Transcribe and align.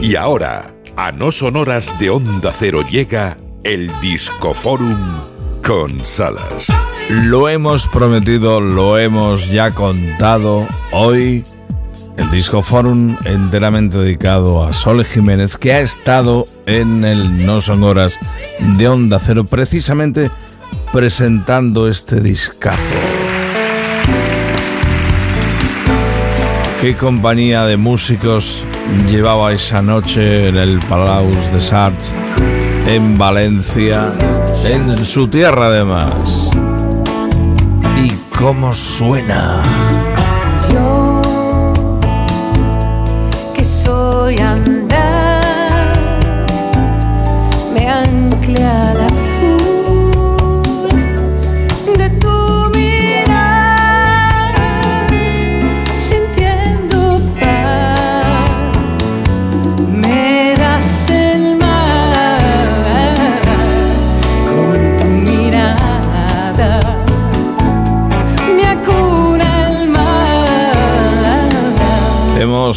Y 0.00 0.16
ahora, 0.16 0.74
a 0.96 1.12
no 1.12 1.30
sonoras 1.32 1.98
de 1.98 2.10
Onda 2.10 2.52
Cero 2.52 2.82
llega 2.88 3.36
el 3.64 3.90
Discoforum 4.00 4.98
con 5.62 6.04
Salas. 6.04 6.66
Lo 7.08 7.48
hemos 7.48 7.86
prometido, 7.86 8.60
lo 8.60 8.98
hemos 8.98 9.48
ya 9.50 9.72
contado. 9.72 10.66
Hoy 10.92 11.44
el 12.16 12.30
Discoforum 12.30 13.16
enteramente 13.24 13.98
dedicado 13.98 14.64
a 14.64 14.72
Sol 14.72 15.04
Jiménez, 15.04 15.56
que 15.56 15.72
ha 15.72 15.80
estado 15.80 16.46
en 16.66 17.04
el 17.04 17.46
No 17.46 17.60
Sonoras 17.60 18.18
de 18.76 18.88
Onda 18.88 19.18
Cero, 19.18 19.44
precisamente 19.44 20.30
presentando 20.92 21.88
este 21.88 22.20
discazo. 22.20 22.94
¿Qué 26.80 26.96
compañía 26.96 27.64
de 27.64 27.76
músicos 27.76 28.62
llevaba 29.08 29.52
esa 29.52 29.82
noche 29.82 30.48
en 30.48 30.56
el 30.56 30.78
Palau 30.88 31.26
de 31.52 31.60
Sarts, 31.60 32.12
en 32.88 33.18
Valencia, 33.18 34.12
en 34.66 35.04
su 35.04 35.28
tierra 35.28 35.66
además? 35.66 36.50
¿Y 37.96 38.10
cómo 38.36 38.72
suena? 38.72 39.62
Yo 40.72 41.22
que 43.54 43.64
soy 43.64 44.38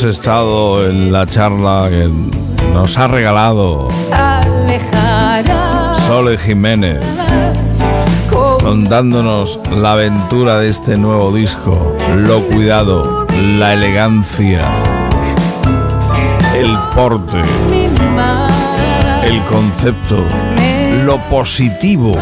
Hemos 0.00 0.16
estado 0.16 0.88
en 0.88 1.10
la 1.12 1.26
charla 1.26 1.88
que 1.90 2.08
nos 2.72 2.96
ha 2.98 3.08
regalado 3.08 3.88
Sole 6.06 6.38
Jiménez, 6.38 7.00
con 8.30 8.60
contándonos 8.60 9.58
la 9.82 9.94
aventura 9.94 10.58
de 10.58 10.68
este 10.68 10.96
nuevo 10.96 11.32
disco, 11.32 11.96
lo 12.14 12.42
cuidado, 12.42 13.26
la 13.58 13.72
elegancia, 13.72 14.68
el 16.56 16.78
porte, 16.94 17.42
el 19.24 19.44
concepto, 19.46 20.22
lo 21.04 21.18
positivo. 21.28 22.16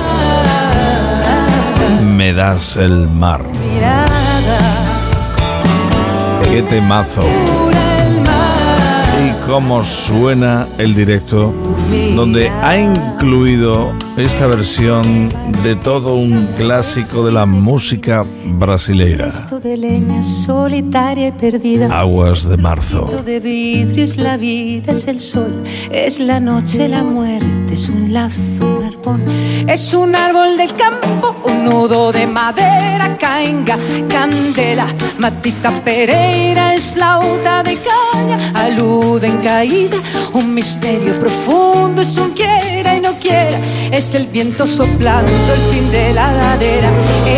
Me 2.06 2.32
das 2.32 2.78
el 2.78 3.06
mar. 3.06 3.42
Qué 6.50 6.62
temazo. 6.62 7.22
Y 9.18 9.46
cómo 9.46 9.82
suena 9.82 10.66
el 10.78 10.94
directo, 10.94 11.52
donde 12.14 12.48
ha 12.48 12.78
incluido 12.78 13.92
esta 14.16 14.46
versión 14.46 15.32
de 15.62 15.74
todo 15.76 16.14
un 16.14 16.46
clásico 16.56 17.24
de 17.26 17.32
la 17.32 17.46
música 17.46 18.24
brasileira. 18.44 19.28
Aguas 21.90 22.48
de 22.48 22.56
marzo. 22.56 23.10
De 23.24 23.40
la 24.16 24.36
vida, 24.36 24.92
es 24.92 25.08
el 25.08 25.20
sol, 25.20 25.64
es 25.90 26.20
la 26.20 26.40
noche, 26.40 26.88
la 26.88 27.02
muerte, 27.02 27.74
es 27.74 27.88
un 27.88 28.12
lazo, 28.12 28.82
es 29.68 29.94
un 29.94 30.16
árbol 30.16 30.56
del 30.56 30.74
campo, 30.74 31.36
un 31.44 31.64
nudo 31.64 32.10
de 32.10 32.26
madera, 32.26 33.16
caenga, 33.18 33.78
candela, 34.08 34.88
matita 35.18 35.70
pereira, 35.84 36.74
es 36.74 36.90
flauta 36.90 37.62
de 37.62 37.76
alude 38.66 39.26
en 39.28 39.38
caída, 39.38 39.96
un 40.32 40.52
misterio 40.52 41.18
profundo, 41.18 42.02
es 42.02 42.16
un 42.16 42.30
quiera 42.32 42.96
y 42.96 43.00
no 43.00 43.12
quiera, 43.14 43.58
es 43.92 44.14
el 44.14 44.26
viento 44.26 44.66
soplando 44.66 45.52
el 45.54 45.60
fin 45.72 45.90
de 45.90 46.12
la 46.12 46.32
ladera, 46.32 46.88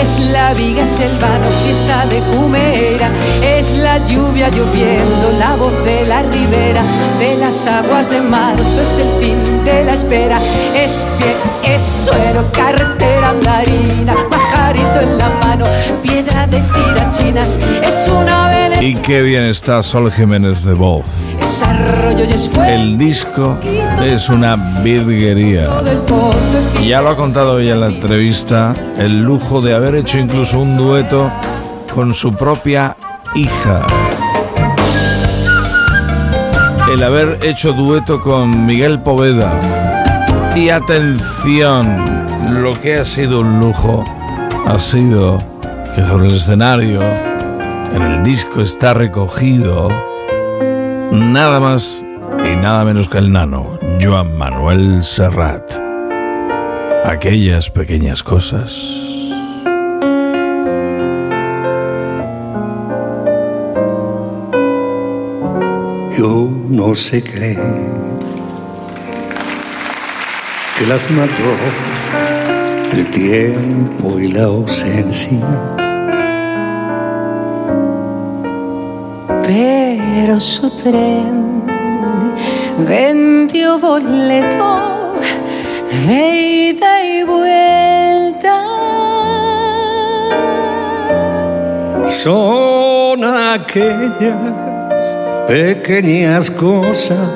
es 0.00 0.18
la 0.32 0.54
viga, 0.54 0.82
es 0.82 0.98
el 1.00 1.12
vano, 1.18 1.46
fiesta 1.64 2.06
de 2.06 2.20
cumera, 2.30 3.08
es 3.42 3.72
la 3.72 3.98
lluvia 4.06 4.48
lloviendo, 4.48 5.32
la 5.38 5.54
voz 5.56 5.74
de 5.84 6.06
la 6.06 6.22
ribera, 6.22 6.82
de 7.18 7.36
las 7.36 7.66
aguas 7.66 8.10
de 8.10 8.20
marzo, 8.20 8.80
es 8.82 8.98
el 8.98 9.10
fin 9.20 9.64
de 9.64 9.84
la 9.84 9.94
espera, 9.94 10.40
es 10.74 11.04
pie, 11.18 11.74
es 11.74 11.82
suelo, 12.04 12.50
carretera 12.52 13.30
andarina, 13.30 14.14
pajarito 14.30 15.00
en 15.00 15.18
la 15.18 15.28
mano, 15.28 15.66
piedra 16.02 16.17
de 16.50 16.60
tirachinas, 16.60 17.58
es 17.82 18.08
una 18.08 18.48
vene, 18.48 18.84
Y 18.84 18.94
qué 18.94 19.22
bien 19.22 19.44
está 19.44 19.82
Sol 19.82 20.10
Jiménez 20.10 20.64
de 20.64 20.74
voz. 20.74 21.22
es 21.40 21.62
arroyo 21.62 22.24
y 22.24 22.32
es 22.32 22.48
fuego 22.48 22.70
El 22.70 22.98
disco 22.98 23.58
es 24.02 24.28
una 24.28 24.56
virguería. 24.82 25.68
Ya 26.84 27.02
lo 27.02 27.10
ha 27.10 27.16
contado 27.16 27.58
ella 27.58 27.74
en 27.74 27.80
la 27.80 27.86
entrevista, 27.88 28.74
el 28.98 29.22
lujo 29.22 29.60
de 29.60 29.74
haber 29.74 29.94
hecho 29.94 30.18
incluso 30.18 30.58
un 30.58 30.76
dueto 30.76 31.30
con 31.94 32.14
su 32.14 32.34
propia 32.34 32.96
hija. 33.34 33.86
El 36.92 37.02
haber 37.02 37.38
hecho 37.42 37.72
dueto 37.72 38.20
con 38.20 38.64
Miguel 38.64 39.00
Poveda. 39.02 39.60
Y 40.56 40.70
atención, 40.70 42.24
lo 42.50 42.72
que 42.80 42.96
ha 42.96 43.04
sido 43.04 43.40
un 43.40 43.60
lujo 43.60 44.04
ha 44.66 44.78
sido 44.78 45.38
sobre 46.06 46.28
el 46.28 46.34
escenario, 46.34 47.02
en 47.94 48.02
el 48.02 48.22
disco 48.22 48.60
está 48.60 48.94
recogido 48.94 49.88
nada 51.10 51.60
más 51.60 52.04
y 52.44 52.56
nada 52.56 52.84
menos 52.84 53.08
que 53.08 53.18
el 53.18 53.32
nano, 53.32 53.78
Joan 54.00 54.36
Manuel 54.36 55.02
Serrat 55.02 55.88
aquellas 57.08 57.70
pequeñas 57.70 58.22
cosas. 58.22 58.70
Y 66.16 66.20
uno 66.20 66.94
se 66.94 67.22
cree 67.22 67.58
que 70.78 70.86
las 70.86 71.10
mató 71.10 71.32
el 72.92 73.06
tiempo 73.10 74.18
y 74.18 74.28
la 74.28 74.44
ausencia. 74.44 75.87
Pero 79.48 80.38
su 80.38 80.68
tren 80.68 81.64
vendió 82.86 83.78
boleto 83.78 85.14
de 86.06 86.68
ida 86.68 87.02
y 87.02 87.22
vuelta. 87.22 88.62
Son 92.08 93.24
aquellas 93.24 94.36
pequeñas 95.46 96.50
cosas 96.50 97.30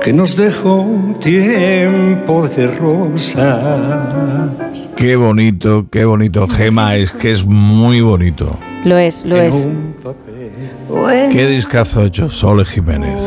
que 0.00 0.12
nos 0.12 0.36
dejó 0.36 0.82
un 0.82 1.14
tiempo 1.18 2.46
de 2.46 2.68
rosas. 2.68 3.58
Qué 4.94 5.16
bonito, 5.16 5.86
qué 5.90 6.04
bonito. 6.04 6.46
Gema, 6.46 6.94
es 6.94 7.10
que 7.10 7.32
es 7.32 7.44
muy 7.44 8.02
bonito. 8.02 8.56
Lo 8.84 8.98
es, 8.98 9.24
lo 9.24 9.36
en 9.36 9.44
es. 9.46 9.54
un 9.64 9.94
papel. 10.02 10.52
Bueno, 10.88 11.32
Qué 11.32 11.46
discazo 11.46 12.00
ha 12.00 12.04
hecho 12.04 12.28
Sole 12.28 12.64
Jiménez. 12.64 13.22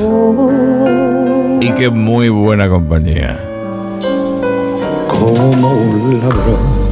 Y 1.62 1.72
qué 1.74 1.90
muy 1.90 2.30
buena 2.30 2.70
compañía. 2.70 3.40
como 5.08 5.72
un 5.74 6.20
ladrón. 6.22 6.88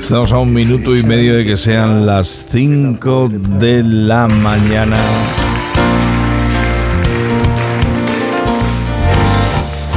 Estamos 0.00 0.30
a 0.32 0.38
un 0.38 0.52
minuto 0.52 0.96
y 0.96 1.02
medio 1.02 1.36
de 1.36 1.44
que 1.44 1.56
sean 1.56 2.06
las 2.06 2.44
5 2.50 3.28
de 3.58 3.82
la 3.82 4.28
mañana. 4.28 4.96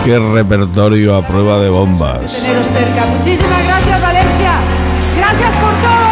Qué 0.03 0.19
repertorio 0.19 1.15
a 1.15 1.25
prueba 1.25 1.59
de 1.59 1.69
bombas. 1.69 2.39
teneros 2.41 2.67
cerca. 2.67 3.05
Muchísimas 3.17 3.63
gracias, 3.65 4.01
Valencia. 4.01 4.51
Gracias 5.17 5.55
por 5.55 5.71
todo. 5.81 6.02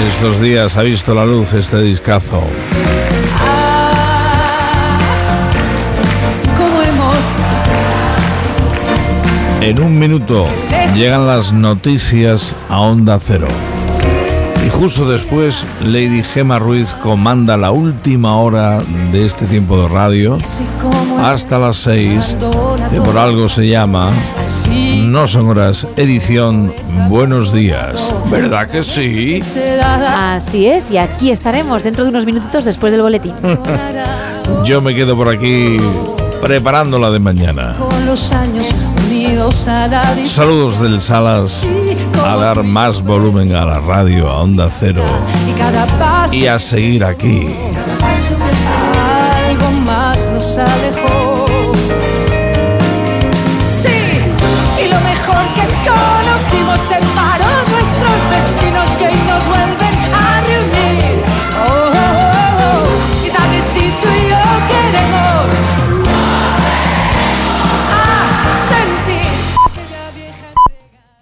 Estos 0.00 0.40
días 0.40 0.76
ha 0.76 0.82
visto 0.82 1.14
la 1.14 1.24
luz 1.26 1.52
este 1.52 1.80
discazo. 1.82 2.42
Ah, 3.38 3.92
En 9.60 9.80
un 9.80 9.98
minuto 9.98 10.46
llegan 10.94 11.26
las 11.26 11.52
noticias 11.52 12.54
a 12.68 12.80
Onda 12.80 13.20
Cero. 13.20 13.48
Y 14.82 14.84
justo 14.84 15.08
después 15.08 15.64
Lady 15.84 16.24
Gema 16.24 16.58
Ruiz 16.58 16.92
comanda 16.92 17.56
la 17.56 17.70
última 17.70 18.38
hora 18.38 18.82
de 19.12 19.24
este 19.24 19.46
tiempo 19.46 19.80
de 19.80 19.86
radio 19.86 20.38
hasta 21.20 21.56
las 21.60 21.76
6, 21.76 22.36
que 22.92 23.00
por 23.00 23.16
algo 23.16 23.48
se 23.48 23.68
llama 23.68 24.10
No 25.04 25.28
son 25.28 25.50
horas, 25.50 25.86
edición 25.94 26.74
Buenos 27.08 27.52
días. 27.52 28.10
¿Verdad 28.28 28.68
que 28.68 28.82
sí? 28.82 29.40
Así 30.16 30.66
es, 30.66 30.90
y 30.90 30.98
aquí 30.98 31.30
estaremos 31.30 31.84
dentro 31.84 32.02
de 32.02 32.10
unos 32.10 32.26
minutitos 32.26 32.64
después 32.64 32.90
del 32.90 33.02
boletín. 33.02 33.34
Yo 34.64 34.80
me 34.80 34.96
quedo 34.96 35.16
por 35.16 35.28
aquí 35.28 35.76
preparando 36.40 36.98
la 36.98 37.12
de 37.12 37.20
mañana. 37.20 37.76
Saludos 40.26 40.82
del 40.82 41.00
Salas 41.00 41.68
a 42.24 42.36
dar 42.36 42.62
más 42.62 43.02
volumen 43.02 43.54
a 43.54 43.64
la 43.64 43.80
radio, 43.80 44.28
a 44.28 44.42
Onda 44.42 44.68
Cero 44.70 45.02
y 46.30 46.46
a 46.46 46.58
seguir 46.58 47.04
aquí. 47.04 47.48
Algo 49.46 49.70
más 49.84 50.28
nos 50.32 50.58
alejó. 50.58 51.72
Sí, 53.82 54.20
y 54.84 54.88
lo 54.88 55.00
mejor 55.00 55.44
que 55.54 55.66
conocimos 55.88 56.78
separó 56.80 57.21